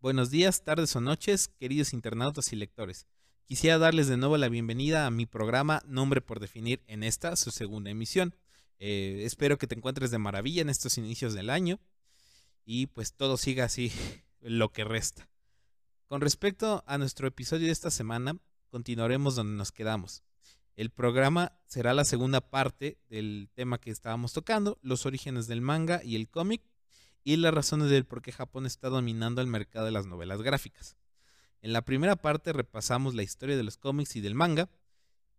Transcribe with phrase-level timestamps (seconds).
[0.00, 3.06] Buenos días, tardes o noches, queridos internautas y lectores.
[3.46, 7.52] Quisiera darles de nuevo la bienvenida a mi programa Nombre por Definir en esta, su
[7.52, 8.36] segunda emisión.
[8.78, 11.80] Eh, espero que te encuentres de maravilla en estos inicios del año
[12.66, 13.90] y pues todo siga así
[14.40, 15.26] lo que resta.
[16.06, 18.36] Con respecto a nuestro episodio de esta semana,
[18.74, 20.24] continuaremos donde nos quedamos.
[20.74, 26.00] El programa será la segunda parte del tema que estábamos tocando, los orígenes del manga
[26.02, 26.60] y el cómic,
[27.22, 30.96] y las razones del por qué Japón está dominando el mercado de las novelas gráficas.
[31.62, 34.68] En la primera parte repasamos la historia de los cómics y del manga,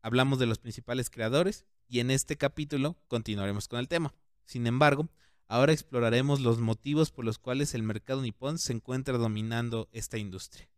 [0.01, 4.13] hablamos de los principales creadores y en este capítulo continuaremos con el tema.
[4.45, 5.09] Sin embargo,
[5.49, 10.69] ahora exploraremos los motivos por los cuales el mercado nipón se encuentra dominando esta industria.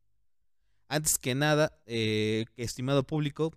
[0.88, 3.54] Antes que nada, eh, estimado público,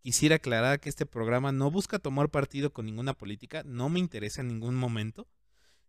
[0.00, 4.40] quisiera aclarar que este programa no busca tomar partido con ninguna política, no me interesa
[4.40, 5.28] en ningún momento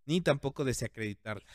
[0.06, 1.52] ni tampoco desacreditarla.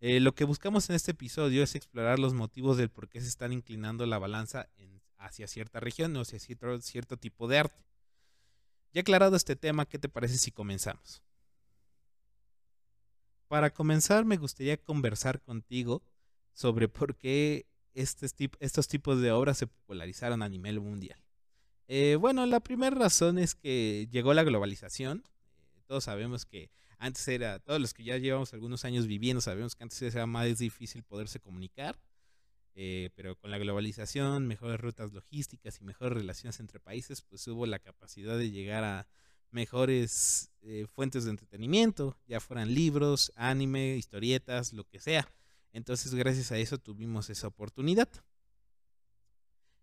[0.00, 3.28] Eh, lo que buscamos en este episodio es explorar los motivos del por qué se
[3.28, 4.68] están inclinando la balanza
[5.18, 7.84] hacia cierta región o hacia cierto tipo de arte.
[8.92, 11.22] Ya aclarado este tema, ¿qué te parece si comenzamos?
[13.48, 16.02] Para comenzar, me gustaría conversar contigo
[16.58, 17.66] sobre por qué
[18.36, 21.22] tip- estos tipos de obras se popularizaron a nivel mundial.
[21.86, 25.22] Eh, bueno, la primera razón es que llegó la globalización.
[25.86, 29.84] Todos sabemos que antes era, todos los que ya llevamos algunos años viviendo, sabemos que
[29.84, 31.96] antes era más difícil poderse comunicar.
[32.74, 37.66] eh, pero con la globalización, mejores rutas logísticas y mejores relaciones entre países, pues hubo
[37.66, 39.06] la capacidad de llegar a
[39.50, 45.28] mejores eh, fuentes de entretenimiento, ya fueran libros, anime, historietas, lo que sea.
[45.72, 48.08] Entonces, gracias a eso tuvimos esa oportunidad.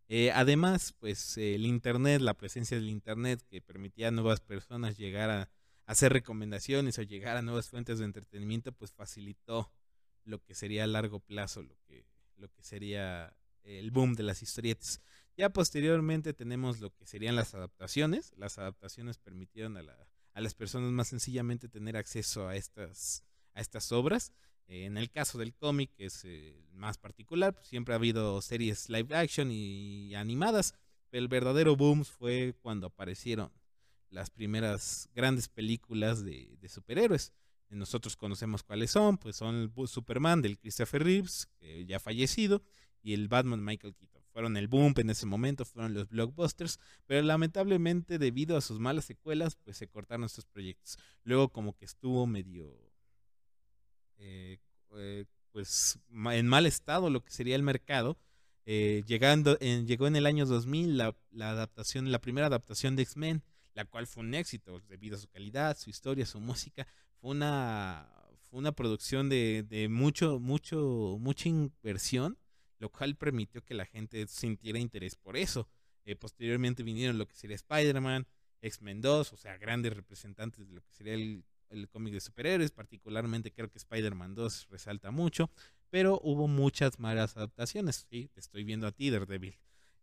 [0.08, 5.30] Eh, además, pues el Internet, la presencia del Internet que permitía a nuevas personas llegar
[5.30, 5.50] a
[5.86, 9.72] hacer recomendaciones o llegar a nuevas fuentes de entretenimiento, pues facilitó
[10.24, 12.06] lo que sería a largo plazo, lo que,
[12.38, 15.02] lo que sería el boom de las historietas.
[15.38, 18.34] Ya posteriormente tenemos lo que serían las adaptaciones.
[18.38, 19.82] Las adaptaciones permitieron a,
[20.34, 23.24] a las personas más sencillamente tener acceso a estas,
[23.54, 24.34] a estas obras.
[24.68, 28.90] En el caso del cómic, que es eh, más particular, pues, siempre ha habido series
[28.90, 30.74] live action y, animadas,
[31.10, 33.52] pero el verdadero boom fue cuando aparecieron
[34.10, 37.32] las primeras grandes películas de, de superhéroes.
[37.70, 42.64] Nosotros conocemos cuáles son, pues son el Superman del Christopher Reeves, que ya fallecido,
[43.02, 44.24] y el Batman Michael Keaton.
[44.32, 49.06] Fueron el boom en ese momento, fueron los blockbusters, pero lamentablemente debido a sus malas
[49.06, 50.98] secuelas, pues se cortaron estos proyectos.
[51.24, 52.85] Luego como que estuvo medio,
[54.18, 54.58] eh,
[54.96, 56.00] eh, pues
[56.32, 58.18] en mal estado lo que sería el mercado.
[58.68, 63.44] Eh, llegando llegó en el año 2000 la, adaptación, la primera adaptación de X-Men,
[63.74, 66.88] la cual fue un éxito debido a su calidad, su historia, su música.
[67.22, 68.10] Fue una,
[68.50, 72.38] fue una producción de, de mucho, mucho, mucha inversión,
[72.80, 75.68] lo cual permitió que la gente sintiera interés por eso.
[76.20, 78.28] Posteriormente vinieron lo que sería Spider-Man,
[78.62, 82.72] X-Men 2, o sea, grandes representantes de lo que sería el, el cómic de superhéroes,
[82.72, 85.50] particularmente creo que Spider-Man 2 resalta mucho,
[85.90, 88.30] pero hubo muchas malas adaptaciones, ¿sí?
[88.34, 89.58] Te estoy viendo a ti, Daredevil.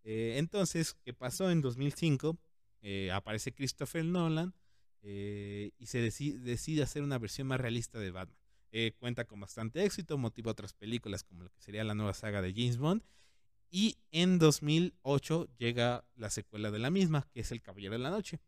[0.04, 2.38] Eh, entonces, ¿qué pasó en 2005?
[2.80, 4.54] Eh, aparece Christopher Nolan
[5.02, 8.38] eh, y se deci- decide hacer una versión más realista de Batman.
[8.98, 12.54] Cuenta con bastante éxito, motiva otras películas como lo que sería la nueva saga de
[12.54, 13.02] James Bond.
[13.70, 18.10] Y en 2008 llega la secuela de la misma, que es El Caballero de la
[18.10, 18.40] Noche.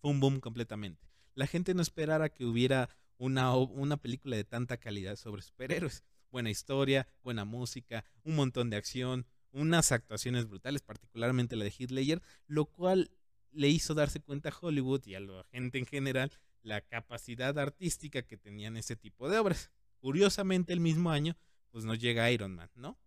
[0.00, 1.11] Fue un boom completamente.
[1.34, 2.88] La gente no esperara que hubiera
[3.18, 6.04] una, una película de tanta calidad sobre superhéroes.
[6.30, 12.22] Buena historia, buena música, un montón de acción, unas actuaciones brutales, particularmente la de Heath
[12.46, 13.10] lo cual
[13.52, 16.32] le hizo darse cuenta a Hollywood y a la gente en general
[16.62, 19.70] la capacidad artística que tenían ese tipo de obras.
[19.98, 21.36] Curiosamente, el mismo año,
[21.70, 22.98] pues nos llega Iron Man, ¿no?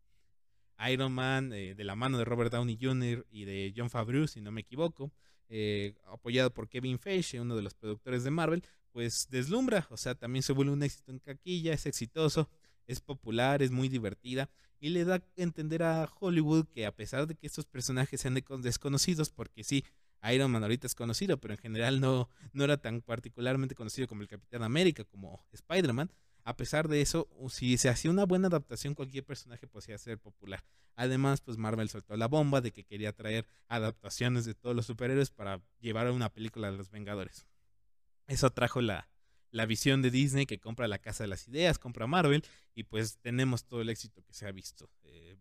[0.89, 3.25] Iron Man, eh, de la mano de Robert Downey Jr.
[3.29, 5.11] y de John Favreau, si no me equivoco,
[5.49, 10.15] eh, apoyado por Kevin Feige, uno de los productores de Marvel, pues deslumbra, o sea,
[10.15, 12.49] también se vuelve un éxito en caquilla, es exitoso,
[12.87, 14.49] es popular, es muy divertida
[14.79, 18.35] y le da a entender a Hollywood que a pesar de que estos personajes sean
[18.35, 19.83] de- desconocidos, porque sí,
[20.31, 24.21] Iron Man ahorita es conocido, pero en general no, no era tan particularmente conocido como
[24.21, 26.11] el Capitán América, como Spider-Man,
[26.45, 30.63] a pesar de eso, si se hacía una buena adaptación, cualquier personaje podía ser popular.
[30.95, 35.31] Además, pues Marvel soltó la bomba de que quería traer adaptaciones de todos los superhéroes
[35.31, 37.47] para llevar a una película de los Vengadores.
[38.27, 39.09] Eso trajo la,
[39.49, 42.45] la visión de Disney que compra la Casa de las Ideas, compra Marvel
[42.75, 44.87] y pues tenemos todo el éxito que se ha visto.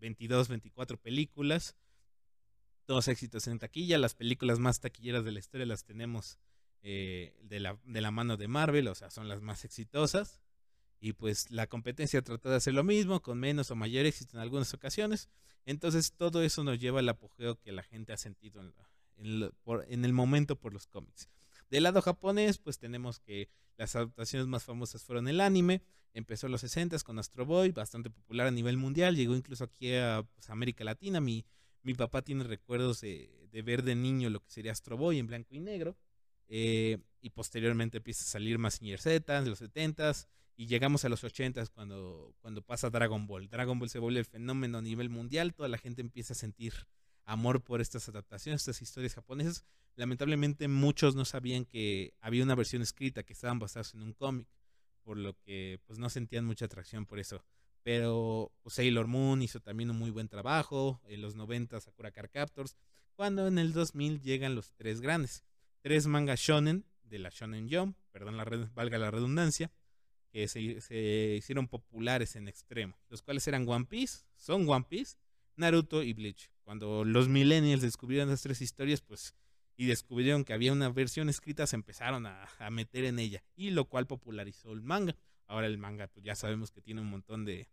[0.01, 1.77] 22, 24 películas,
[2.87, 6.39] todos éxitos en taquilla, las películas más taquilleras de la historia las tenemos
[6.83, 10.41] eh, de, la, de la mano de Marvel, o sea, son las más exitosas.
[11.05, 14.41] Y pues la competencia trata de hacer lo mismo, con menos o mayor éxito en
[14.41, 15.29] algunas ocasiones.
[15.67, 18.63] Entonces todo eso nos lleva al apogeo que la gente ha sentido
[19.19, 21.29] en, el momento por los cómics.
[21.69, 25.83] Del lado japonés, pues tenemos que las adaptaciones más famosas fueron el anime.
[26.15, 29.15] Empezó en los 60 con Astro Boy, bastante popular a nivel mundial.
[29.15, 31.21] Llegó incluso aquí a pues, América Latina.
[31.21, 31.45] Mi,
[31.83, 33.31] mi papá tiene recuerdos de,
[33.63, 35.99] ver de niño lo que sería Astro Boy en blanco y negro.
[36.49, 40.29] Eh, y posteriormente empieza a salir más Z en los 70s.
[40.57, 43.49] Y llegamos a los 80s cuando, cuando pasa Dragon Ball.
[43.49, 45.55] Dragon Ball se vuelve el fenómeno a nivel mundial.
[45.55, 46.75] Toda la gente empieza a sentir
[47.25, 49.65] amor por estas adaptaciones, estas historias japonesas.
[49.97, 54.49] Lamentablemente muchos no sabían que había una versión escrita que estaban basados en un cómic,
[55.03, 57.45] por lo que pues no sentían mucha atracción por eso.
[57.83, 62.31] Pero pues, Sailor Moon hizo también un muy buen trabajo, en los 90 Sakura Car
[62.31, 62.77] Captors,
[63.15, 65.45] cuando en el 2000 llegan los tres grandes,
[65.81, 69.71] tres mangas shonen de la Shonen Jump, perdón, la valga la redundancia,
[70.35, 75.15] que se, hicieron populares en extremo, los cuales eran One Piece, son One Piece,
[75.55, 76.51] Naruto y Bleach.
[76.65, 79.37] Cuando los millennials descubrieron las tres historias, pues
[79.77, 83.85] y descubrieron que había una versión escrita, se empezaron a, meter en ella, y lo
[83.85, 85.17] cual popularizó el manga.
[85.47, 87.69] Ahora el manga, pues ya sabemos que tiene un montón de,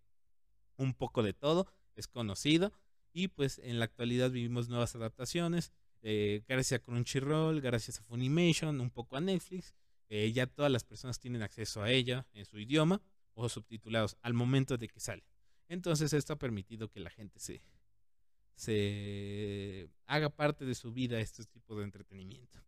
[0.77, 1.65] un poco de todo,
[1.95, 2.73] es conocido,
[3.11, 5.73] y pues en la actualidad vivimos nuevas adaptaciones,
[6.03, 9.73] eh, gracias a Crunchyroll, gracias a Funimation, un poco a Netflix,
[10.13, 13.01] eh, ya todas las personas tienen acceso a ella en su idioma
[13.33, 15.23] o subtitulados al momento de que sale.
[15.69, 17.63] Entonces esto ha permitido que la gente se,
[18.55, 22.59] se haga parte de su vida estos tipos de entretenimiento.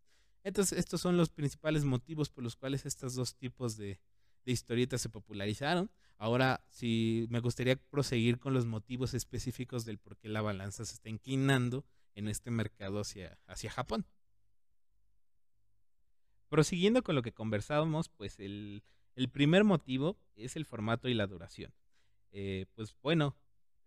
[0.43, 3.99] Entonces, estos son los principales motivos por los cuales estos dos tipos de,
[4.45, 5.91] historietas se popularizaron.
[6.17, 10.93] Ahora, si me gustaría proseguir con los motivos específicos del por qué la balanza se
[10.93, 11.85] está inclinando
[12.15, 14.05] en este mercado hacia, hacia Japón.
[16.53, 18.83] Prosiguiendo con lo que conversábamos, pues el,
[19.31, 21.73] primer motivo es el formato y la duración.
[22.31, 23.35] Eh, pues bueno,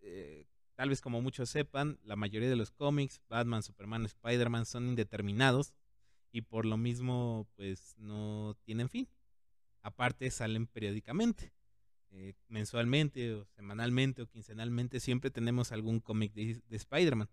[0.00, 0.46] eh,
[0.76, 5.72] Tal vez como muchos sepan, la mayoría de los cómics, Batman, Superman, Spider-Man, son indeterminados
[6.32, 9.08] y por lo mismo pues no tienen fin.
[9.80, 11.54] Aparte salen periódicamente,
[12.10, 17.30] eh, mensualmente o semanalmente o quincenalmente, siempre tenemos algún cómic de, Spider-Man.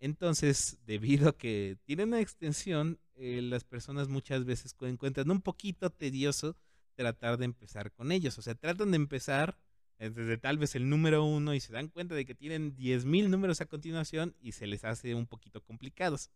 [0.00, 5.90] Entonces, debido a que tienen una extensión, eh, las personas muchas veces encuentran un poquito
[5.90, 6.56] tedioso
[6.94, 8.38] tratar de empezar con ellos.
[8.38, 9.58] O sea, tratan de empezar
[9.98, 13.60] desde tal vez el número uno y se dan cuenta de que tienen 10.000 números
[13.60, 16.30] a continuación y se les hace un poquito complicados.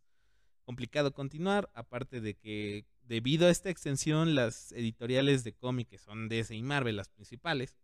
[0.63, 6.29] Complicado continuar, aparte de que debido a esta extensión las editoriales de cómic que son
[6.29, 7.75] DC y Marvel las principales,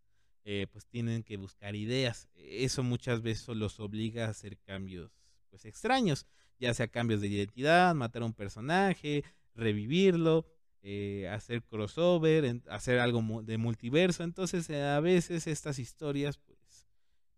[0.45, 2.29] eh, pues tienen que buscar ideas.
[2.35, 5.11] Eso muchas veces los obliga a hacer cambios
[5.49, 6.25] pues extraños,
[6.59, 9.23] ya sea cambios de identidad, matar a un personaje,
[9.55, 10.45] revivirlo,
[10.89, 14.23] eh, hacer crossover, hacer algo de multiverso.
[14.23, 16.87] Entonces, eh, a veces estas historias, pues,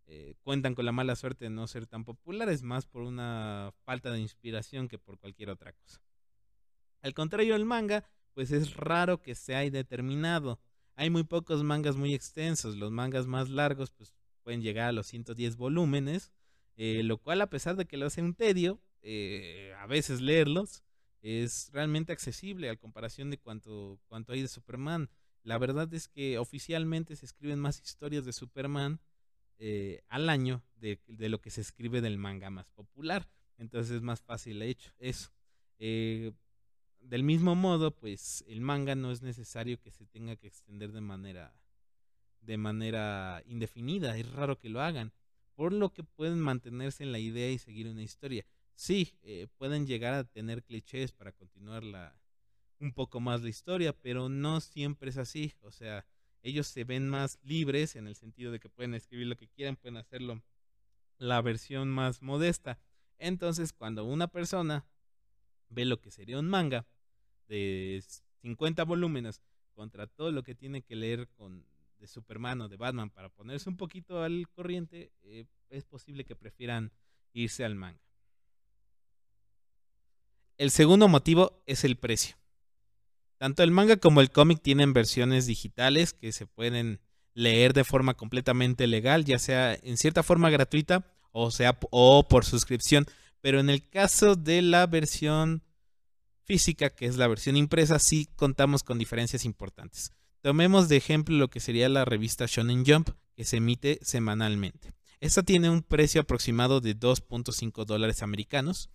[0.08, 4.12] eh, cuentan con la mala suerte de no ser tan populares, más por una falta
[4.12, 6.00] de inspiración que por cualquier otra cosa.
[7.02, 10.60] Al contrario del manga, pues es raro que sea indeterminado.
[10.96, 12.76] Hay muy pocos mangas muy extensos.
[12.76, 14.14] Los mangas más largos, pues,
[14.44, 16.32] pueden llegar a los 110 volúmenes,
[16.76, 18.80] lo cual, a pesar de que lo hace un tedio,
[19.78, 20.84] a veces leerlos,
[21.22, 25.10] es realmente accesible a comparación de cuánto, cuánto hay de Superman.
[25.44, 29.00] La verdad es que oficialmente se escriben más historias de Superman
[29.58, 33.30] eh, al año de, lo que se escribe del manga más popular.
[33.58, 35.32] Entonces es más fácil hecho eso.
[35.80, 36.32] Eh,
[37.02, 41.02] del mismo modo, pues el manga no es necesario que se tenga que extender de
[41.02, 41.54] manera
[42.42, 44.18] de manera indefinida.
[44.18, 45.12] Es raro que lo hagan.
[45.56, 48.46] Por lo que pueden mantenerse en la idea y seguir una historia
[48.80, 52.18] sí, eh, pueden llegar a tener clichés para continuar la,
[52.80, 55.54] un poco más la historia, pero no siempre es así.
[55.60, 56.06] O sea,
[56.44, 59.76] ellos se ven más libres en el sentido de que pueden escribir lo que quieran,
[59.76, 60.42] pueden hacerlo
[61.18, 62.80] la versión más modesta.
[63.18, 64.86] Entonces, cuando una persona
[65.68, 66.88] ve lo que sería un manga
[67.50, 68.02] de
[68.42, 69.42] 50 volúmenes
[69.74, 71.66] contra todo lo que tiene que leer con
[71.98, 76.34] de Superman o de Batman para ponerse un poquito al corriente, eh, es posible que
[76.34, 76.94] prefieran
[77.34, 78.09] irse al manga.
[80.60, 82.36] El segundo motivo es el precio.
[83.38, 87.00] Tanto el manga como el cómic tienen versiones digitales que se pueden
[87.34, 92.44] leer de forma completamente legal, ya sea en cierta forma gratuita o sea o por
[92.44, 93.06] suscripción.
[93.40, 95.64] Pero en el caso de la versión
[96.44, 100.12] física, que es la versión impresa, sí contamos con diferencias importantes.
[100.42, 104.92] Tomemos de ejemplo lo que sería la revista Shonen Jump, que se emite semanalmente.
[105.22, 108.90] Esta tiene un precio aproximado de 2.5 dólares americanos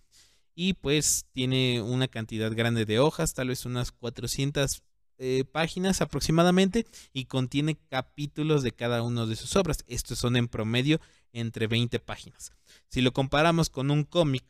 [0.55, 4.81] y pues tiene una cantidad grande de hojas, tal vez unas 400
[5.17, 9.83] eh, páginas aproximadamente y contiene capítulos de cada una de sus obras.
[9.87, 10.99] Estos son en promedio
[11.33, 12.51] entre 20 páginas.
[12.89, 14.43] Si lo comparamos con un cómic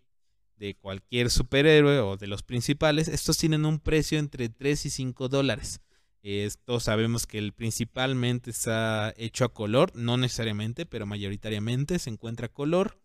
[0.58, 5.28] de cualquier superhéroe o de los principales, estos tienen un precio entre 3 y 5
[5.28, 5.82] dólares.
[6.24, 12.48] Esto sabemos que el principalmente está hecho a color, no necesariamente, pero mayoritariamente se encuentra
[12.48, 12.98] a color.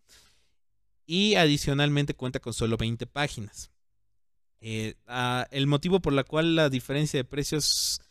[1.05, 3.71] Y adicionalmente cuenta con solo 20 páginas.
[4.61, 8.01] Eh, ah, el motivo por la cual la diferencia de precios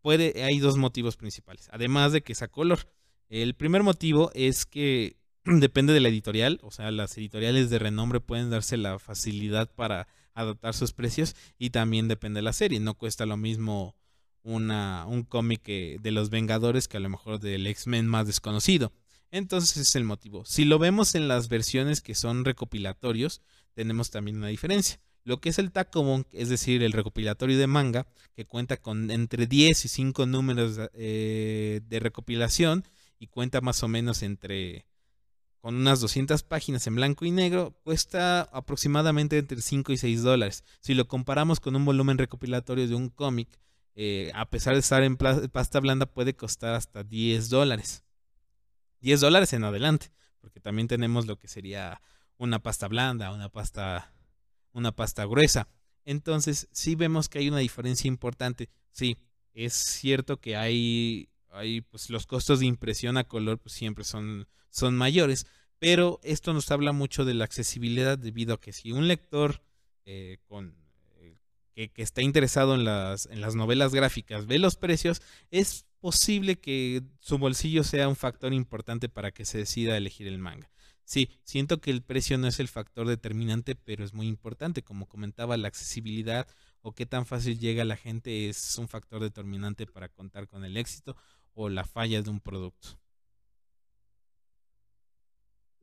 [0.00, 2.88] puede, hay dos motivos principales, además de que es a color.
[3.28, 8.20] El primer motivo es que depende de la editorial, o sea, las editoriales de renombre
[8.20, 12.94] pueden darse la facilidad para adaptar sus precios y también depende de la serie, no
[12.94, 13.96] cuesta lo mismo
[14.44, 18.92] una, un cómic de los Vengadores que a lo mejor del X-Men más desconocido.
[19.30, 20.44] Entonces es el motivo.
[20.44, 23.42] Si lo vemos en las versiones que son recopilatorios,
[23.74, 25.00] tenemos también una diferencia.
[25.24, 29.46] Lo que es el Takomon, es decir, el recopilatorio de manga, que cuenta con entre
[29.46, 32.84] 10 y 5 números eh, de recopilación
[33.18, 34.86] y cuenta más o menos entre
[35.60, 40.62] con unas 200 páginas en blanco y negro, cuesta aproximadamente entre 5 y 6 dólares.
[40.78, 43.48] Si lo comparamos con un volumen recopilatorio de un cómic,
[43.96, 48.05] eh, a pesar de estar en pasta blanda, puede costar hasta 10 dólares.
[49.06, 50.10] 10 dólares en adelante,
[50.40, 52.02] porque también tenemos lo que sería
[52.38, 54.12] una pasta blanda, una pasta,
[54.72, 55.68] una pasta gruesa.
[56.04, 58.68] Entonces, sí vemos que hay una diferencia importante.
[58.90, 59.16] Sí,
[59.54, 64.48] es cierto que hay, hay pues los costos de impresión a color pues siempre son,
[64.70, 65.46] son mayores,
[65.78, 69.62] pero esto nos habla mucho de la accesibilidad debido a que si un lector
[70.04, 70.74] eh, con
[71.76, 77.02] que, está interesado en las, en las novelas gráficas ve los precios, es posible que
[77.20, 80.70] su bolsillo sea un factor importante para que se decida elegir el manga.
[81.04, 84.82] Sí, siento que el precio no es el factor determinante, pero es muy importante.
[84.82, 86.48] Como comentaba, la accesibilidad
[86.82, 90.76] o qué tan fácil llega la gente es un factor determinante para contar con el
[90.76, 91.16] éxito
[91.54, 92.98] o la falla de un producto.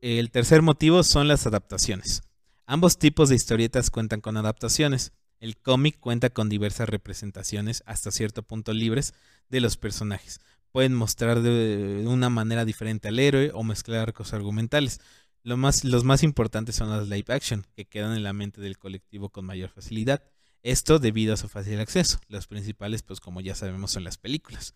[0.00, 2.22] El tercer motivo son las adaptaciones.
[2.66, 5.12] Ambos tipos de historietas cuentan con adaptaciones.
[5.44, 9.12] El cómic cuenta con diversas representaciones, hasta cierto punto libres,
[9.50, 10.40] de los personajes.
[10.72, 15.02] Pueden mostrar de una manera diferente al héroe o mezclar arcos argumentales.
[15.42, 18.78] Lo más, los más importantes son las live action, que quedan en la mente del
[18.78, 20.22] colectivo con mayor facilidad.
[20.62, 22.20] Esto debido a su fácil acceso.
[22.28, 24.74] Los principales, pues como ya sabemos, son las películas.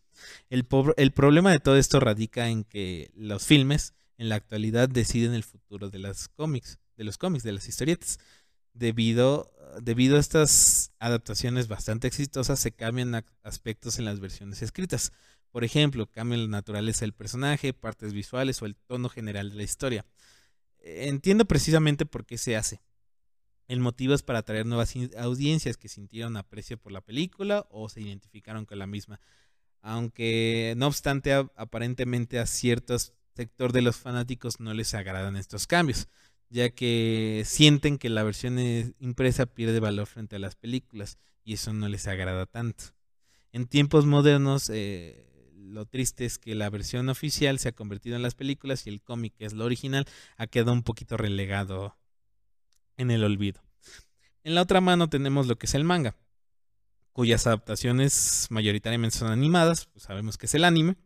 [0.51, 0.67] El,
[0.99, 5.45] el problema de todo esto radica en que los filmes en la actualidad deciden el
[5.45, 8.19] futuro de los cómics, de los cómics, de las historietas
[8.79, 15.13] debido, debido a estas adaptaciones bastante exitosas, se cambian aspectos en las versiones escritas.
[15.51, 19.63] Por ejemplo, cambian la naturaleza del personaje, partes visuales o el tono general de la
[19.63, 20.07] historia.
[20.81, 22.81] Entiendo precisamente por qué se hace.
[23.67, 28.01] El motivo es para atraer nuevas audiencias que sintieron aprecio por la película o se
[28.01, 29.21] identificaron con la misma.
[29.83, 32.97] Aunque, no obstante, aparentemente a cierto
[33.35, 36.09] sector de los fanáticos no les agradan estos cambios
[36.51, 38.59] ya que sienten que la versión
[38.99, 42.85] impresa pierde valor frente a las películas y eso no les agrada tanto.
[43.53, 48.23] En tiempos modernos, eh, lo triste es que la versión oficial se ha convertido en
[48.23, 51.97] las películas y el cómic, que es lo original, ha quedado un poquito relegado
[52.97, 53.63] en el olvido.
[54.45, 56.17] En la otra mano tenemos lo que es el manga,
[57.13, 60.97] cuyas adaptaciones mayoritariamente son animadas, pues sabemos que es el anime.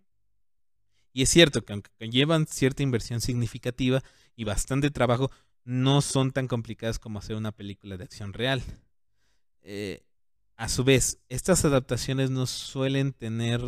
[1.12, 4.02] Y es cierto que aunque llevan cierta inversión significativa,
[4.36, 5.30] y bastante trabajo,
[5.64, 8.62] no son tan complicadas como hacer una película de acción real.
[9.62, 10.02] Eh,
[10.56, 13.60] a su vez, estas adaptaciones no suelen tener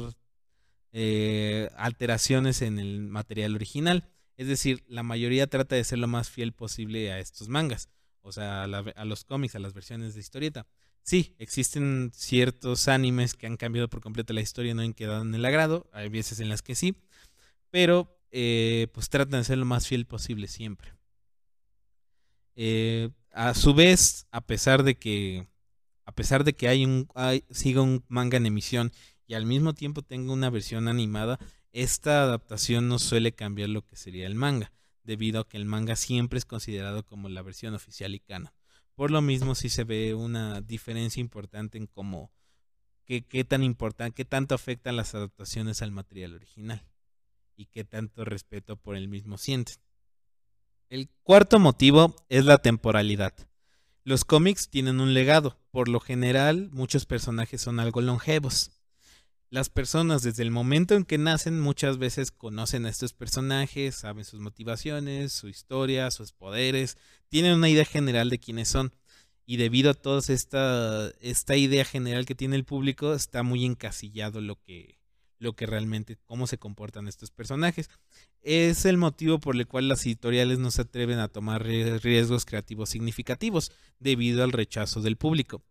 [0.92, 4.08] eh, alteraciones en el material original.
[4.36, 7.88] Es decir, la mayoría trata de ser lo más fiel posible a estos mangas,
[8.22, 10.66] o sea, a, los cómics, a las versiones de historieta.
[11.02, 15.22] Sí, existen ciertos animes que han cambiado por completo la historia y no han quedado
[15.22, 15.88] en el agrado.
[15.92, 16.96] Hay veces en las que sí,
[17.70, 20.92] pero eh, pues tratan de ser lo más fiel posible siempre.
[22.56, 25.46] Eh, a su vez, a pesar de que
[26.04, 27.08] a pesar de que hay un
[27.50, 28.90] siga un manga en emisión
[29.28, 31.38] y al mismo tiempo tenga una versión animada,
[31.70, 34.72] esta adaptación no suele cambiar lo que sería el manga,
[35.04, 38.52] debido a que el manga siempre es considerado como la versión oficial y canon.
[38.96, 42.32] Por lo mismo sí se ve una diferencia importante en cómo
[43.04, 46.84] qué, qué tan importante, qué tanto afectan las adaptaciones al material original
[47.56, 49.76] y qué tanto respeto por el mismo sienten.
[50.90, 53.34] El cuarto motivo es la temporalidad.
[54.04, 55.58] Los cómics tienen un legado.
[55.70, 58.70] Por lo general, muchos personajes son algo longevos.
[59.50, 64.24] Las personas desde el momento en que nacen muchas veces conocen a estos personajes, saben
[64.24, 68.92] sus motivaciones, su historia, sus poderes, tienen una idea general de quiénes son.
[69.46, 74.40] Y debido a toda esta, esta idea general que tiene el público, está muy encasillado
[74.40, 74.98] lo que,
[75.44, 77.88] lo que realmente, cómo se comportan estos personajes.
[78.42, 82.90] Es el motivo por el cual las editoriales no se atreven a tomar riesgos creativos
[82.90, 83.70] significativos
[84.00, 85.62] debido al rechazo del público.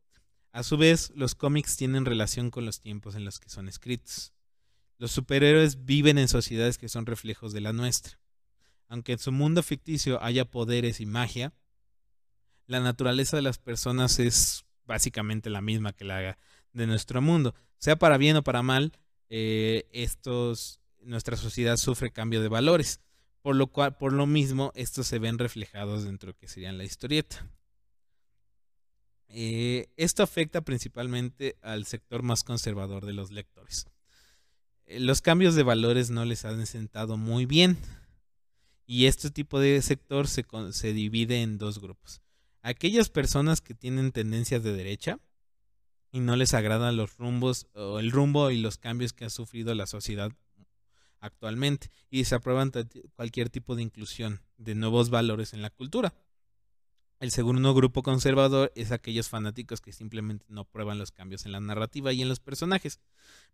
[0.54, 4.32] A su vez, los cómics tienen relación con los tiempos en los que son escritos.
[5.00, 8.20] Los superhéroes viven en sociedades que son reflejos de la nuestra.
[8.88, 11.54] Aunque en su mundo ficticio haya poderes y magia,
[12.68, 16.38] la naturaleza de las personas es básicamente la misma que la
[16.74, 17.56] de nuestro mundo.
[17.80, 18.94] Sea para bien o para mal,
[19.36, 23.00] eh, estos, nuestra sociedad sufre cambio de valores.
[23.42, 26.78] Por lo cual, por lo mismo, estos se ven reflejados dentro de lo que serían
[26.78, 27.50] la historieta.
[29.30, 33.88] Eh, esto afecta principalmente al sector más conservador de los lectores.
[34.86, 37.80] Eh, los cambios de valores no les han sentado muy bien.
[38.86, 42.22] Y este tipo de sector se, se divide en dos grupos.
[42.62, 45.18] Aquellas personas que tienen tendencias de derecha
[46.14, 49.74] y no les agradan los rumbos o el rumbo y los cambios que ha sufrido
[49.74, 50.32] la sociedad
[51.20, 52.72] actualmente y desaprueban
[53.16, 56.14] cualquier tipo de inclusión de nuevos valores en la cultura.
[57.20, 61.60] El segundo grupo conservador es aquellos fanáticos que simplemente no prueban los cambios en la
[61.60, 63.00] narrativa y en los personajes.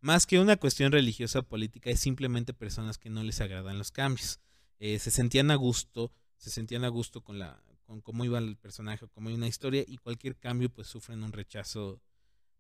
[0.02, 3.92] Más que una cuestión religiosa o política, es simplemente personas que no les agradan los
[3.92, 4.42] cambios.
[4.80, 8.56] Eh, se sentían a gusto, se sentían a gusto con la con cómo iba el
[8.56, 12.00] personaje, cómo iba una historia y cualquier cambio pues sufren un rechazo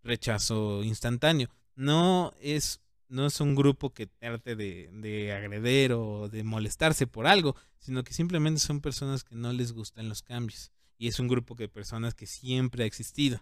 [0.04, 1.50] rechazo instantáneo.
[1.76, 7.26] No es no es un grupo que trate de, de agreder o de molestarse por
[7.26, 11.28] algo, sino que simplemente son personas que no les gustan los cambios y es un
[11.28, 13.42] grupo de personas que siempre ha existido.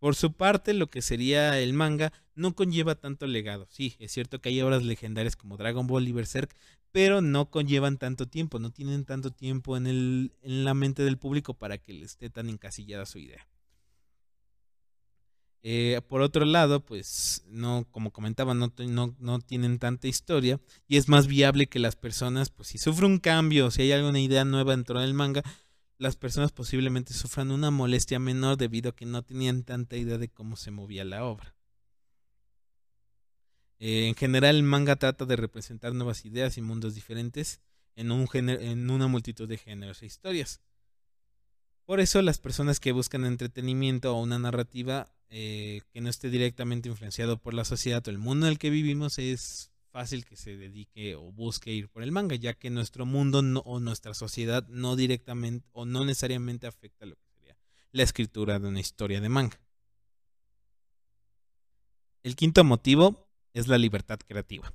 [0.00, 3.68] Por su parte, lo que sería el manga no conlleva tanto legado.
[3.70, 6.56] Sí, es cierto que hay obras legendarias como Dragon Ball y Berserk,
[6.90, 11.18] pero no conllevan tanto tiempo, no tienen tanto tiempo en, el, en la mente del
[11.18, 13.46] público para que le esté tan encasillada su idea.
[15.62, 20.96] Eh, por otro lado, pues no, como comentaba, no, no, no, tienen tanta historia y
[20.96, 24.46] es más viable que las personas, pues si sufre un cambio, si hay alguna idea
[24.46, 25.42] nueva dentro del manga,
[25.98, 30.30] las personas posiblemente sufran una molestia menor debido a que no tenían tanta idea de
[30.30, 31.54] cómo se movía la obra.
[33.80, 37.60] Eh, en general, el manga trata de representar nuevas ideas y mundos diferentes
[37.96, 40.62] en, un en una multitud de géneros e historias.
[41.84, 46.88] Por eso, las personas que buscan entretenimiento o una narrativa eh, que no esté directamente
[46.88, 50.56] influenciado por la sociedad o el mundo en el que vivimos es fácil que se
[50.56, 54.96] dedique o busque ir por el manga, ya que nuestro mundo o nuestra sociedad no
[54.96, 57.56] directamente o no necesariamente afecta lo que sería
[57.92, 59.60] la escritura de una historia de manga.
[62.22, 64.72] El quinto motivo es la libertad creativa.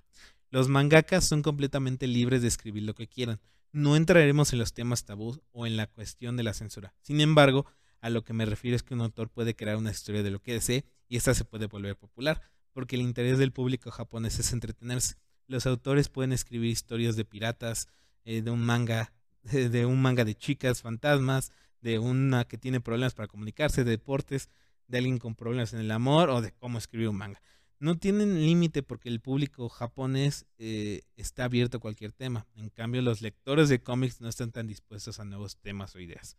[0.50, 3.40] Los mangakas son completamente libres de escribir lo que quieran.
[3.72, 6.94] No entraremos en los temas tabús o en la cuestión de la censura.
[7.02, 7.66] Sin embargo,
[8.02, 10.42] a lo que me refiero es que un autor puede crear una historia de lo
[10.42, 12.42] que desee y esta se puede volver popular
[12.76, 15.16] porque el interés del público japonés es entretenerse.
[15.48, 17.88] Los autores pueden escribir historias de piratas,
[18.26, 23.14] eh, de un manga, de, un manga de chicas, fantasmas, de una que tiene problemas
[23.14, 24.50] para comunicarse, de deportes,
[24.88, 27.42] de alguien con problemas en el amor o de cómo escribir un manga.
[27.80, 32.46] No tienen límite porque el público japonés eh, está abierto a cualquier tema.
[32.56, 36.38] En cambio, los lectores de cómics no están tan dispuestos a nuevos temas o ideas.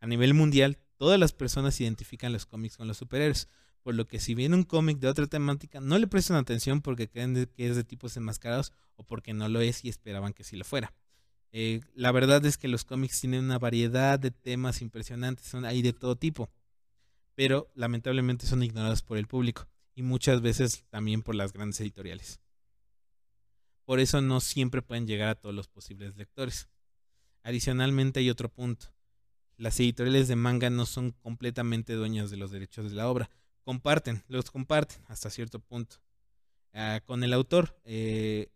[0.00, 3.48] A nivel mundial, todas las personas identifican los cómics con los superhéroes
[3.82, 7.08] por lo que si viene un cómic de otra temática, no le prestan atención porque
[7.08, 10.56] creen que es de tipos enmascarados o porque no lo es y esperaban que sí
[10.56, 10.92] lo fuera.
[11.52, 15.80] Eh, la verdad es que los cómics tienen una variedad de temas impresionantes, son ahí
[15.80, 16.50] de todo tipo,
[17.34, 22.40] pero lamentablemente son ignorados por el público y muchas veces también por las grandes editoriales.
[23.86, 26.68] Por eso no siempre pueden llegar a todos los posibles lectores.
[27.42, 28.88] Adicionalmente hay otro punto.
[29.58, 33.28] Las editoriales de manga no son completamente dueñas de los derechos de la obra,
[33.62, 35.96] comparten, los comparten hasta cierto punto.
[36.72, 38.52] Ah, con el autor, eh,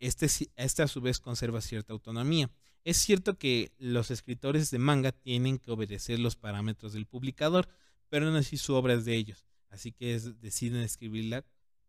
[0.00, 2.50] este, este a su vez conserva cierta autonomía.
[2.84, 7.68] Es cierto que los escritores de manga tienen que obedecer los parámetros del publicador,
[8.08, 9.44] pero no así su obra es de ellos.
[9.68, 11.44] Así que deciden escribirla,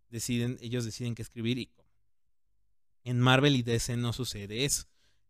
[0.10, 1.88] deciden, ellos deciden qué escribir y cómo.
[3.06, 4.88] En Marvel y DC no sucede eso.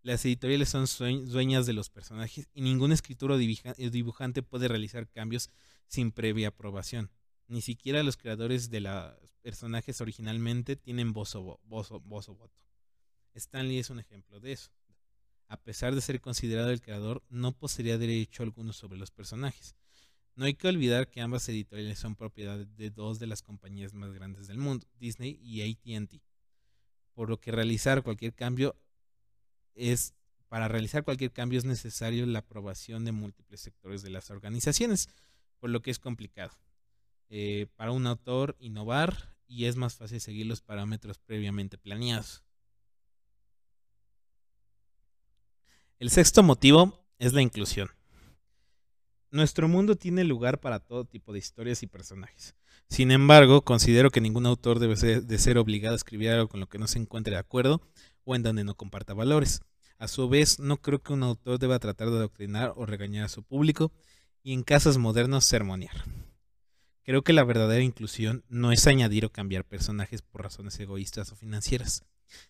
[0.07, 0.85] Las editoriales son
[1.25, 5.49] dueñas de los personajes y ningún escritor o dibujante puede realizar cambios
[5.85, 7.11] sin previa aprobación.
[7.49, 12.57] Ni siquiera los creadores de los personajes originalmente tienen voz o, voz, voz o voto.
[13.33, 14.71] Stanley es un ejemplo de eso.
[15.49, 19.75] a pesar de ser considerado el creador, no poseería derecho alguno sobre los personajes.
[20.35, 24.13] No hay que olvidar que ambas editoriales son propiedad de dos de las compañías más
[24.13, 26.21] grandes del mundo, Disney y AT&T.
[27.11, 28.73] Por lo que realizar cualquier cambio
[29.77, 30.13] es
[30.49, 35.09] para realizar cualquier cambio es necesario la aprobación de múltiples sectores de las organizaciones,
[35.59, 36.51] por lo que es complicado.
[37.29, 42.43] Eh, para un autor innovar y es más fácil seguir los parámetros previamente planeados.
[45.99, 47.89] El sexto motivo es la inclusión.
[49.31, 52.55] Nuestro mundo tiene lugar para todo tipo de historias y personajes.
[52.87, 56.69] Sin embargo, considero que ningún autor debe de ser obligado a escribir algo con lo
[56.69, 57.81] que no se encuentre de acuerdo
[58.27, 59.61] o en donde no comparta valores.
[59.97, 63.29] A su vez, no creo que un autor deba tratar de adoctrinar o regañar a
[63.29, 63.91] su público
[64.43, 66.03] y en casos modernos sermonear.
[67.03, 71.37] Creo que la verdadera inclusión no es añadir o cambiar personajes por razones egoístas o
[71.37, 72.03] financieras.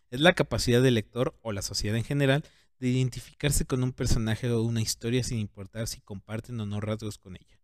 [0.09, 2.43] Es la capacidad del lector o la sociedad en general
[2.79, 7.19] de identificarse con un personaje o una historia sin importar si comparten o no rasgos
[7.19, 7.61] con ella.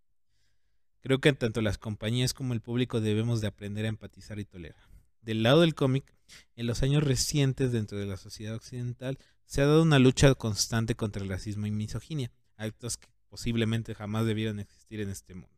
[1.02, 4.93] Creo que tanto las compañías como el público debemos de aprender a empatizar y tolerar.
[5.24, 6.14] Del lado del cómic,
[6.56, 10.96] en los años recientes dentro de la sociedad occidental se ha dado una lucha constante
[10.96, 15.56] contra el racismo y misoginia, actos que posiblemente jamás debieran existir en este mundo.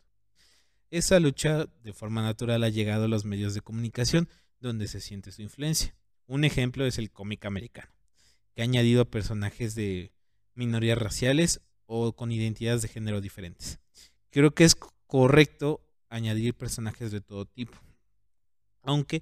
[0.91, 5.32] Esa lucha de forma natural ha llegado a los medios de comunicación donde se siente
[5.32, 5.95] su influencia.
[6.28, 7.91] Un ejemplo es el cómic americano
[8.54, 10.13] que ha añadido personajes de
[10.54, 13.80] minorías raciales o con identidades de género diferentes.
[14.30, 14.75] Creo que es
[15.08, 17.78] correcto añadir personajes de todo tipo,
[18.84, 19.21] aunque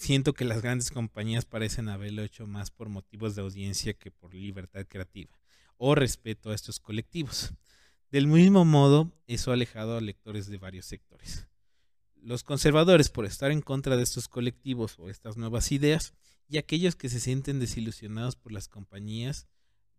[0.00, 4.34] siento que las grandes compañías parecen haberlo hecho más por motivos de audiencia que por
[4.34, 5.38] libertad creativa
[5.76, 7.52] o respeto a estos colectivos.
[8.10, 11.48] Del mismo modo, eso ha alejado a lectores de varios sectores.
[12.16, 16.14] Los conservadores, por estar en contra de estos colectivos o estas nuevas ideas,
[16.48, 19.48] y aquellos que se sienten desilusionados por las compañías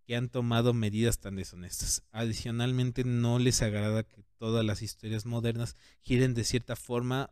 [0.04, 2.04] que han tomado medidas tan deshonestas.
[2.12, 7.30] Adicionalmente, no les agrada que todas las historias modernas giren de cierta forma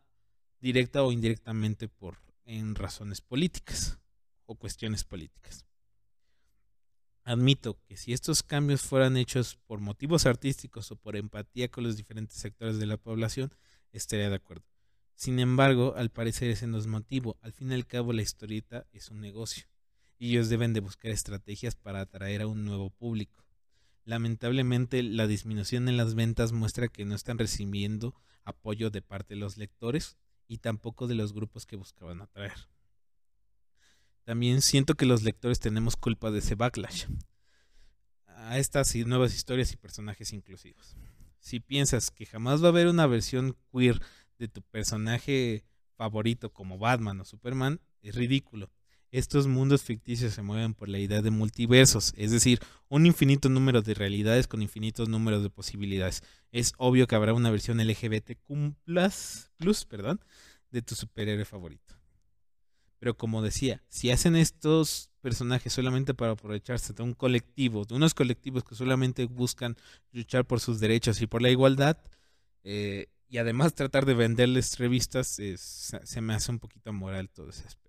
[0.62, 3.99] directa o indirectamente por en razones políticas
[4.47, 5.65] o cuestiones políticas.
[7.23, 11.95] Admito que si estos cambios fueran hechos por motivos artísticos o por empatía con los
[11.95, 13.53] diferentes sectores de la población,
[13.91, 14.65] estaría de acuerdo.
[15.13, 17.38] Sin embargo, al parecer ese no es motivo.
[17.41, 19.65] Al fin y al cabo, la historieta es un negocio.
[20.17, 23.45] Y ellos deben de buscar estrategias para atraer a un nuevo público.
[24.05, 29.39] Lamentablemente, la disminución en las ventas muestra que no están recibiendo apoyo de parte de
[29.39, 30.17] los lectores
[30.49, 32.67] y tampoco de los grupos que buscaban atraer.
[34.23, 37.05] También siento que los lectores tenemos culpa de ese backlash
[38.25, 40.97] a estas nuevas historias y personajes inclusivos.
[41.39, 44.01] Si piensas que jamás va a haber una versión queer
[44.39, 45.63] de tu personaje
[45.95, 48.71] favorito como Batman o Superman es ridículo.
[49.12, 53.82] Estos mundos ficticios se mueven por la idea de multiversos, es decir, un infinito número
[53.82, 56.22] de realidades con infinitos números de posibilidades.
[56.52, 60.19] Es obvio que habrá una versión LGBT plus, perdón,
[60.69, 61.95] de tu superhéroe favorito.
[63.00, 68.13] Pero como decía, si hacen estos personajes solamente para aprovecharse de un colectivo, de unos
[68.13, 69.76] colectivos que solamente buscan
[70.12, 71.98] luchar por sus derechos y por la igualdad,
[72.63, 77.65] eh, y además tratar de venderles revistas se me hace un poquito moral todo ese
[77.65, 77.88] aspecto.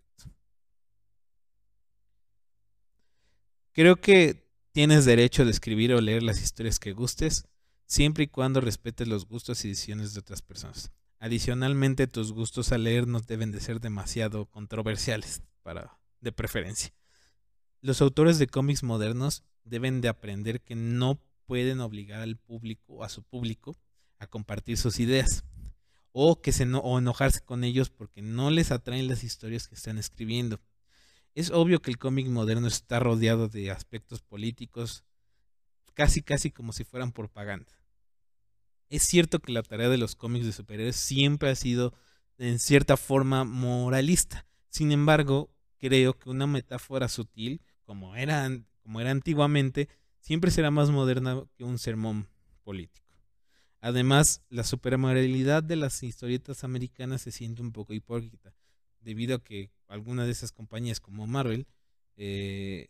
[3.72, 7.46] Creo que tienes derecho de escribir o leer las historias que gustes,
[7.86, 10.92] siempre y cuando respetes los gustos y decisiones de otras personas.
[11.18, 16.92] Adicionalmente, tus gustos a leer no deben de ser demasiado controversiales, para, de preferencia.
[17.80, 23.08] Los autores de cómics modernos deben de aprender que no pueden obligar al público a
[23.08, 23.76] su público
[24.18, 25.44] a compartir sus ideas
[26.12, 29.98] o que se o enojarse con ellos porque no les atraen las historias que están
[29.98, 30.60] escribiendo.
[31.34, 35.04] Es obvio que el cómic moderno está rodeado de aspectos políticos
[35.94, 37.72] casi casi como si fueran propaganda.
[38.88, 41.94] Es cierto que la tarea de los cómics de superhéroes siempre ha sido
[42.38, 44.46] en cierta forma moralista.
[44.68, 48.48] Sin embargo, creo que una metáfora sutil, como era,
[48.82, 49.88] como era antiguamente,
[50.20, 52.28] siempre será más moderna que un sermón
[52.62, 53.00] político.
[53.80, 58.54] Además, la supermoralidad de las historietas americanas se siente un poco hipócrita,
[59.00, 61.66] debido a que algunas de esas compañías como Marvel,
[62.16, 62.88] eh,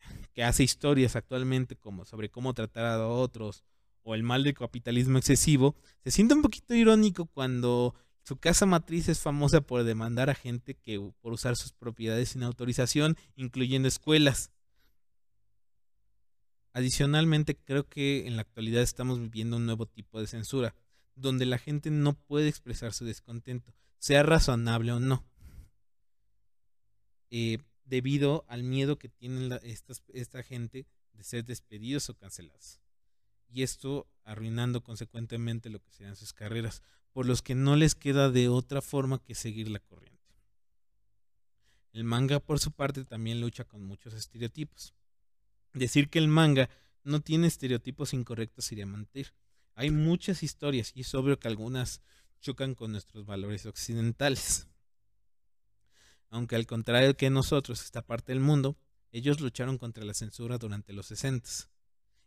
[0.34, 3.64] que hace historias actualmente como sobre cómo tratar a otros
[4.02, 9.08] o el mal del capitalismo excesivo, se siente un poquito irónico cuando su casa matriz
[9.08, 14.50] es famosa por demandar a gente que por usar sus propiedades sin autorización, incluyendo escuelas.
[16.72, 20.74] Adicionalmente, creo que en la actualidad estamos viviendo un nuevo tipo de censura,
[21.16, 25.24] donde la gente no puede expresar su descontento, sea razonable o no,
[27.30, 29.58] eh, debido al miedo que tiene
[30.14, 32.80] esta gente de ser despedidos o cancelados.
[33.48, 38.30] Y esto arruinando consecuentemente lo que serán sus carreras, por los que no les queda
[38.30, 40.20] de otra forma que seguir la corriente.
[41.92, 44.94] El manga, por su parte, también lucha con muchos estereotipos.
[45.72, 46.70] Decir que el manga
[47.02, 49.34] no tiene estereotipos incorrectos sería mentir.
[49.74, 52.00] Hay muchas historias y es obvio que algunas
[52.40, 54.68] chocan con nuestros valores occidentales.
[56.30, 58.78] Aunque al contrario que nosotros, esta parte del mundo,
[59.12, 61.50] ellos lucharon contra la censura durante los 60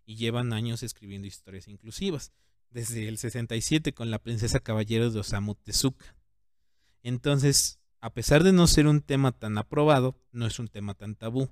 [0.06, 2.34] y llevan años escribiendo historias inclusivas,
[2.70, 6.16] desde el 67 con la princesa caballero de Osamu Tezuka.
[7.02, 11.16] Entonces, a pesar de no ser un tema tan aprobado, no es un tema tan
[11.16, 11.50] tabú.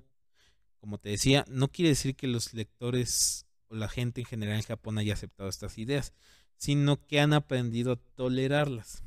[0.78, 4.62] Como te decía, no quiere decir que los lectores o la gente en general en
[4.62, 6.12] Japón haya aceptado estas ideas,
[6.56, 9.02] sino que han aprendido a tolerarlas.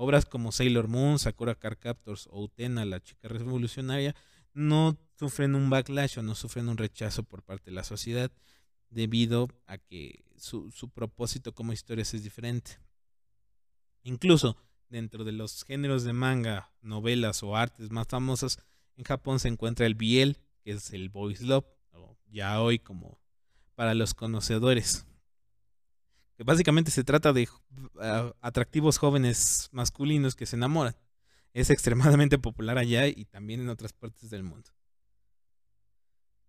[0.00, 4.14] Obras como Sailor Moon, Sakura Car Captors o Utena, la chica revolucionaria,
[4.54, 8.30] no sufren un backlash o no sufren un rechazo por parte de la sociedad
[8.90, 12.78] debido a que su, su propósito como historias es diferente.
[14.04, 14.56] Incluso
[14.88, 18.60] dentro de los géneros de manga, novelas o artes más famosos,
[18.96, 23.18] en Japón se encuentra el biel, que es el boys love, o ya hoy como
[23.74, 25.08] para los conocedores.
[26.44, 27.48] Básicamente se trata de
[28.40, 30.96] atractivos jóvenes masculinos que se enamoran.
[31.52, 34.70] Es extremadamente popular allá y también en otras partes del mundo.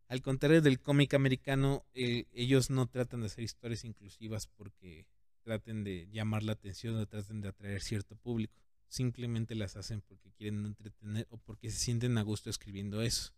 [0.08, 5.08] Al contrario del cómic americano, eh, ellos no tratan de hacer historias inclusivas porque
[5.44, 8.56] traten de llamar la atención o traten de atraer cierto público.
[8.88, 13.34] Simplemente las hacen porque quieren entretener o porque se sienten a gusto escribiendo eso.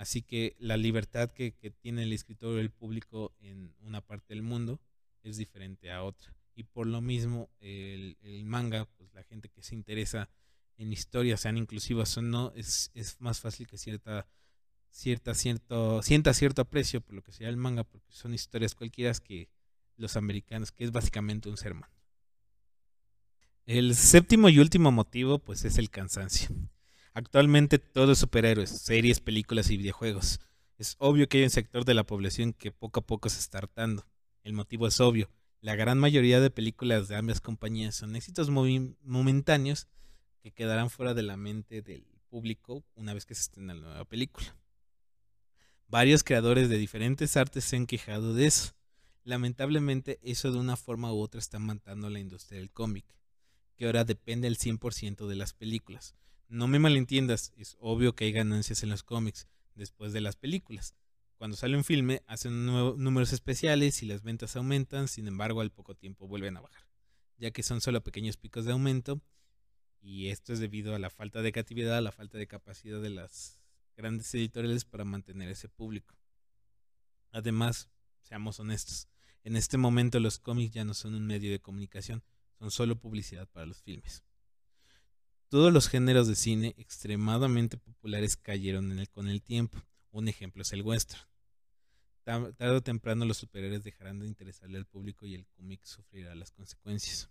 [0.00, 4.42] Así que la libertad que, tiene el escritor o el público en una parte del
[4.42, 4.80] mundo
[5.22, 6.34] es diferente a otra.
[6.54, 10.30] Y por lo mismo, el, manga, pues la gente que se interesa
[10.78, 14.26] en historias, sean inclusivas o no, es, más fácil que cierta,
[14.88, 19.12] cierta, cierto, sienta cierto aprecio por lo que sea el manga, porque son historias cualquiera
[19.12, 19.50] que
[19.98, 21.90] los americanos, que es básicamente un sermón.
[23.66, 26.48] El séptimo y último motivo, pues, es el cansancio.
[27.12, 30.38] Actualmente todos superhéroes, series, películas y videojuegos.
[30.78, 33.58] Es obvio que hay un sector de la población que poco a poco se está
[33.58, 34.06] hartando.
[34.44, 35.28] El motivo es obvio.
[35.60, 39.88] La gran mayoría de películas de ambas compañías son éxitos momentáneos
[40.40, 44.04] que quedarán fuera de la mente del público una vez que se estrena la nueva
[44.04, 44.56] película.
[45.88, 48.72] Varios creadores de diferentes artes se han quejado de eso.
[49.24, 53.04] Lamentablemente eso de una forma u otra está matando la industria del cómic,
[53.74, 56.14] que ahora depende al 100% de las películas.
[56.50, 60.96] No me malentiendas, es obvio que hay ganancias en los cómics después de las películas.
[61.36, 65.94] Cuando sale un filme, hacen números especiales y las ventas aumentan, sin embargo, al poco
[65.94, 66.88] tiempo vuelven a bajar,
[67.38, 69.22] ya que son solo pequeños picos de aumento,
[70.00, 73.10] y esto es debido a la falta de creatividad, a la falta de capacidad de
[73.10, 73.62] las
[73.96, 76.16] grandes editoriales para mantener ese público.
[77.30, 77.90] Además,
[78.22, 79.06] seamos honestos,
[79.44, 82.24] en este momento los cómics ya no son un medio de comunicación,
[82.58, 84.24] son solo publicidad para los filmes.
[85.50, 89.82] Todos los géneros de cine extremadamente populares cayeron en el, con el tiempo.
[90.12, 91.20] Un ejemplo es el western.
[92.22, 96.52] Tarde o temprano los superhéroes dejarán de interesarle al público y el cómic sufrirá las
[96.52, 97.30] consecuencias.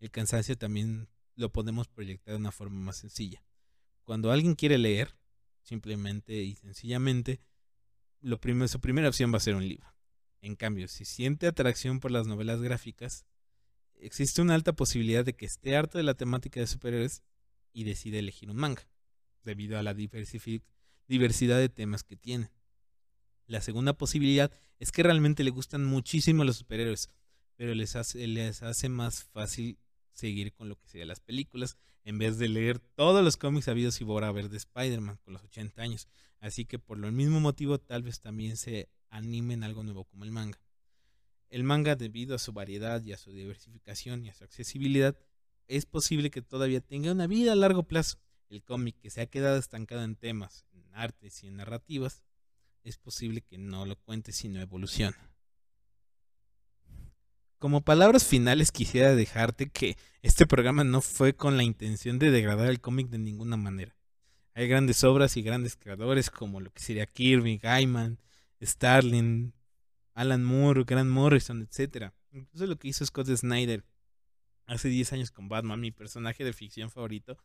[0.00, 3.44] El cansancio también lo podemos proyectar de una forma más sencilla.
[4.04, 5.14] Cuando alguien quiere leer,
[5.60, 7.42] simplemente y sencillamente,
[8.22, 9.86] su primera opción va a ser un libro.
[10.40, 13.26] En cambio, si siente atracción por las novelas gráficas,
[14.00, 17.22] existe una alta posibilidad de que esté harto de la temática de superhéroes
[17.72, 18.88] y decide elegir un manga,
[19.44, 22.50] debido a la diversidad de temas que tiene.
[23.46, 27.08] La segunda posibilidad es que realmente le gustan muchísimo los superhéroes,
[27.56, 29.78] pero les hace, les hace más fácil
[30.12, 34.00] seguir con lo que serían las películas, en vez de leer todos los cómics habidos
[34.00, 36.08] y por haber de Spider-Man con los 80 años.
[36.40, 40.30] Así que por lo mismo motivo tal vez también se animen algo nuevo como el
[40.30, 40.60] manga.
[41.50, 45.16] El manga, debido a su variedad y a su diversificación y a su accesibilidad,
[45.66, 48.18] es posible que todavía tenga una vida a largo plazo.
[48.48, 52.22] El cómic que se ha quedado estancado en temas, en artes y en narrativas,
[52.84, 55.16] es posible que no lo cuente sino evoluciona.
[57.58, 62.68] Como palabras finales quisiera dejarte que este programa no fue con la intención de degradar
[62.68, 63.96] el cómic de ninguna manera.
[64.54, 68.18] Hay grandes obras y grandes creadores como lo que sería Kirby, Gaiman,
[68.62, 69.52] Starling,
[70.18, 72.12] Alan Moore, Grant Morrison, etc.
[72.32, 73.84] Incluso lo que hizo Scott Snyder
[74.66, 77.38] hace 10 años con Batman, mi personaje de ficción favorito,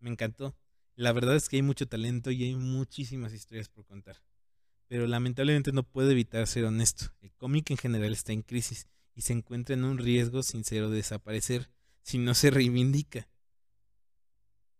[0.00, 0.56] me encantó.
[0.94, 4.22] La verdad es que hay mucho talento y hay muchísimas historias por contar.
[4.88, 7.12] Pero lamentablemente no puedo evitar ser honesto.
[7.20, 10.96] El cómic en general está en crisis y se encuentra en un riesgo sincero de
[10.96, 11.68] desaparecer
[12.00, 13.28] si no se reivindica.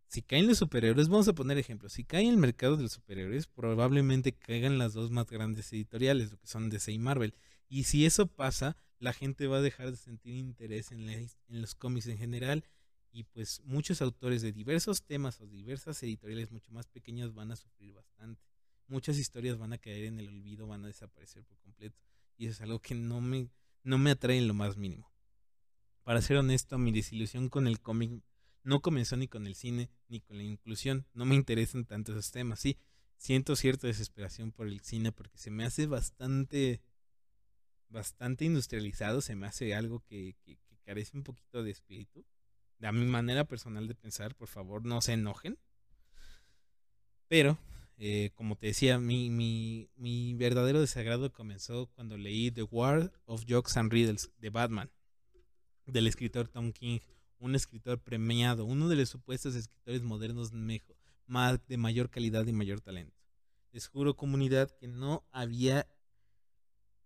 [0.08, 3.46] Si caen los superhéroes, vamos a poner ejemplos, si cae el mercado de los superhéroes,
[3.46, 7.34] probablemente caigan las dos más grandes editoriales, lo que son DC y Marvel.
[7.68, 12.06] Y si eso pasa, la gente va a dejar de sentir interés en, los cómics
[12.06, 12.64] en general
[13.10, 17.56] y pues muchos autores de diversos temas o diversas editoriales mucho más pequeñas van a
[17.56, 18.42] sufrir bastante.
[18.88, 21.98] Muchas historias van a caer en el olvido, van a desaparecer por completo.
[22.36, 23.50] Y eso es algo que no me,
[23.82, 25.10] no me atrae en lo más mínimo.
[26.04, 28.22] Para ser honesto, mi desilusión con el cómic
[28.66, 31.06] no comenzó ni con el cine ni con la inclusión.
[31.14, 32.58] No me interesan tanto esos temas.
[32.58, 32.76] Sí,
[33.16, 36.82] siento cierta desesperación por el cine porque se me hace bastante
[37.88, 42.24] bastante industrializado, se me hace algo que, que, carece un poquito de espíritu.
[42.82, 45.58] A mi manera personal de pensar, por favor, no se enojen.
[47.26, 47.58] Pero,
[47.98, 53.44] eh, como te decía, mi, mi, mi, verdadero desagrado comenzó cuando leí The War of
[53.48, 54.90] Jokes and Riddles de Batman,
[55.86, 57.00] del escritor Tom King,
[57.38, 60.96] un escritor premiado, uno de los supuestos escritores modernos mejor,
[61.26, 63.16] más, de mayor calidad y mayor talento.
[63.72, 65.86] Les juro, comunidad, que no había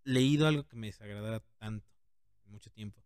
[0.05, 1.87] leído algo que me desagradara tanto
[2.45, 3.03] en mucho tiempo.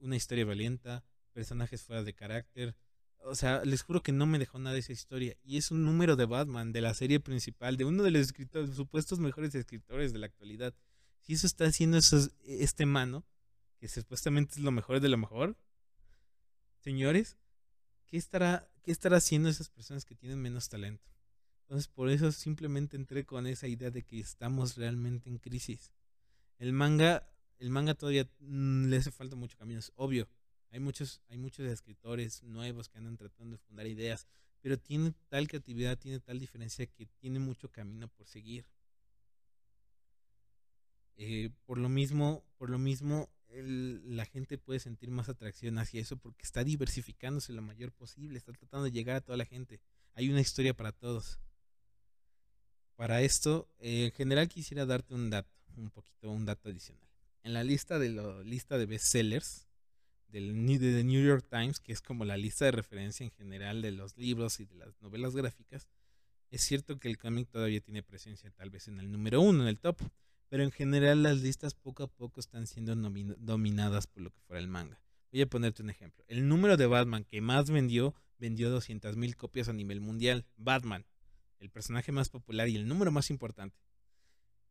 [0.00, 2.76] Una historia valienta, personajes fuera de carácter.
[3.18, 5.36] O sea, les juro que no me dejó nada esa historia.
[5.42, 8.74] Y es un número de Batman, de la serie principal, de uno de los escritores,
[8.74, 10.74] supuestos mejores escritores de la actualidad.
[11.20, 13.24] Si eso está haciendo este mano,
[13.78, 15.56] que supuestamente es lo mejor de lo mejor,
[16.84, 17.38] señores,
[18.06, 21.10] ¿qué estará, ¿qué estará haciendo esas personas que tienen menos talento?
[21.62, 25.90] Entonces, por eso simplemente entré con esa idea de que estamos realmente en crisis.
[26.58, 27.26] El manga,
[27.58, 30.28] el manga todavía mm, le hace falta mucho camino, es obvio.
[30.72, 34.26] Hay muchos, hay muchos escritores nuevos que andan tratando de fundar ideas,
[34.60, 38.66] pero tiene tal creatividad, tiene tal diferencia que tiene mucho camino por seguir.
[41.16, 46.16] Eh, por lo mismo, por lo mismo, la gente puede sentir más atracción hacia eso
[46.16, 49.80] porque está diversificándose lo mayor posible, está tratando de llegar a toda la gente.
[50.14, 51.38] Hay una historia para todos.
[52.96, 57.08] Para esto, eh, en general quisiera darte un dato un poquito un dato adicional.
[57.42, 59.66] En la lista de la lista de bestsellers
[60.28, 63.82] del de The New York Times, que es como la lista de referencia en general
[63.82, 65.88] de los libros y de las novelas gráficas,
[66.50, 69.68] es cierto que el cómic todavía tiene presencia tal vez en el número uno, en
[69.68, 70.00] el top,
[70.54, 74.60] pero en general las listas poco a poco están siendo dominadas por lo que fuera
[74.60, 75.02] el manga.
[75.32, 76.24] Voy a ponerte un ejemplo.
[76.28, 80.46] El número de Batman que más vendió, vendió 200.000 copias a nivel mundial.
[80.56, 81.06] Batman,
[81.58, 83.76] el personaje más popular y el número más importante.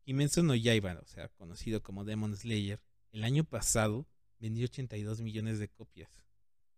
[0.06, 2.80] Kimetsu no Yaiba, o sea, conocido como Demon Slayer,
[3.12, 6.16] el año pasado vendió 82 millones de copias.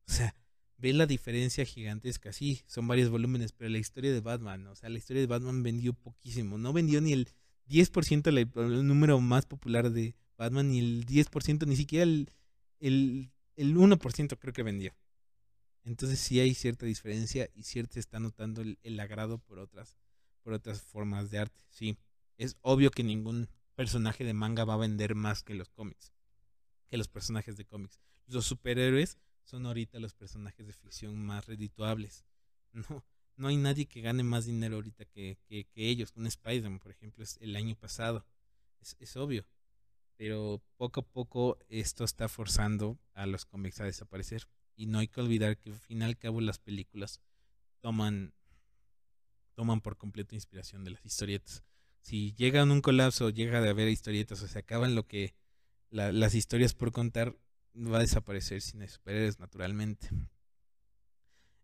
[0.08, 0.34] O sea,
[0.78, 2.32] ve la diferencia gigantesca.
[2.32, 5.62] Sí, son varios volúmenes, pero la historia de Batman, o sea, la historia de Batman
[5.62, 6.58] vendió poquísimo.
[6.58, 7.28] No vendió ni el
[7.68, 12.30] 10% el, número más popular de Batman, ni el 10%, ni siquiera el,
[12.80, 14.94] el, 1% creo que vendió.
[15.84, 19.96] Entonces sí hay cierta diferencia y cierto se está notando el, el agrado por otras,
[20.42, 21.60] por otras formas de arte.
[21.70, 21.96] Sí,
[22.38, 26.12] es obvio que ningún personaje de manga va a vender más que los cómics,
[26.88, 28.00] que los personajes de cómics.
[28.26, 32.24] Los superhéroes son ahorita los personajes de ficción más redituables.
[32.90, 33.02] No,
[33.36, 36.12] no hay nadie que gane más dinero ahorita que, que, ellos.
[36.16, 38.26] Un Spider-Man, por ejemplo, es el año pasado.
[38.80, 39.46] Es, es obvio.
[40.16, 44.48] Pero poco a poco esto está forzando a los cómics a desaparecer.
[44.74, 47.20] Y no hay que olvidar que al fin y al cabo las películas
[47.80, 48.34] toman,
[49.54, 51.62] toman por completo inspiración de las historietas
[52.06, 55.34] si llega un colapso, llega de haber historietas o se acaban lo que
[55.90, 57.36] las historias por contar,
[57.74, 60.08] va a desaparecer sin superhéroes naturalmente.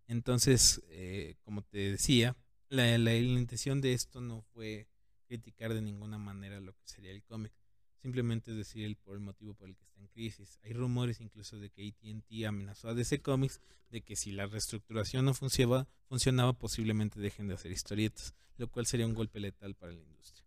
[0.09, 2.37] Entonces, eh, como te decía,
[2.69, 4.89] la, intención de esto no fue
[5.27, 7.53] criticar de ninguna manera lo que sería el cómic.
[8.01, 10.59] Simplemente decir el, por el motivo por el que está en crisis.
[10.65, 13.61] Hay rumores incluso de que ATT amenazó a DC Comics
[13.91, 18.87] de que si la reestructuración no funcionaba, funcionaba, posiblemente dejen de hacer historietas, lo cual
[18.87, 20.47] sería un golpe letal para la industria.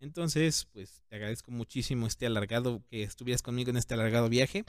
[0.00, 4.64] Entonces, pues te agradezco muchísimo este alargado, que estuvieras conmigo en este alargado viaje,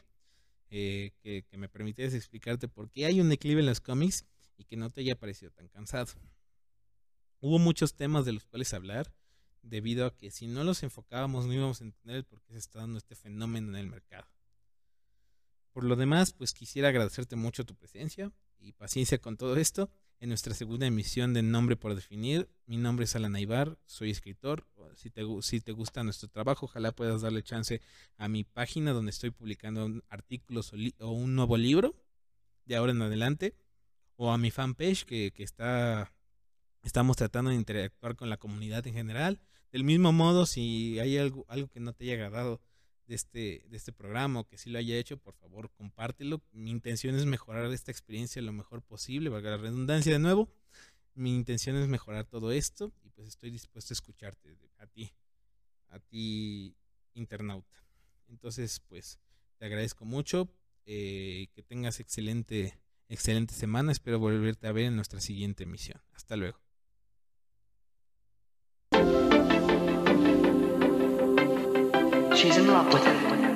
[0.73, 4.25] eh, que, me permitieras explicarte por qué hay un declive en los cómics
[4.57, 6.13] y que no te haya parecido tan cansado.
[7.41, 9.13] Hubo muchos temas de los cuales hablar
[9.61, 12.79] debido a que si no los enfocábamos no íbamos a entender por qué se está
[12.79, 14.27] dando este fenómeno en el mercado.
[15.71, 19.89] Por lo demás, pues quisiera agradecerte mucho tu presencia y paciencia con todo esto.
[20.19, 24.67] En nuestra segunda emisión de Nombre por Definir, mi nombre es Alan Aibar, soy escritor.
[24.95, 27.81] Si te, si te gusta nuestro trabajo, ojalá puedas darle chance
[28.17, 31.95] a mi página donde estoy publicando artículos o, un nuevo libro
[32.65, 33.55] de ahora en adelante,
[34.15, 36.13] o a mi fanpage que, que está,
[36.83, 39.41] estamos tratando de interactuar con la comunidad en general
[39.71, 42.61] del mismo modo, si hay algo, algo que no te haya agradado
[43.07, 46.41] de este, de este programa o que sí lo haya hecho, por favor, compártelo.
[46.51, 50.49] Mi intención es mejorar esta experiencia lo mejor posible, valga la redundancia de nuevo.
[51.13, 55.11] mi intención es mejorar todo esto y pues estoy dispuesto a escucharte a ti,
[55.89, 56.75] a ti
[57.13, 57.83] internauta.
[58.27, 59.19] Entonces, pues
[59.57, 60.49] te agradezco mucho,
[60.85, 62.79] eh, que tengas excelente,
[63.09, 66.01] excelente semana, espero volverte a ver en nuestra siguiente emisión.
[66.13, 66.59] Hasta luego.
[72.41, 73.50] she's in love with him.